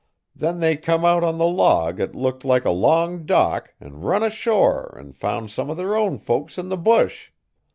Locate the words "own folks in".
5.95-6.69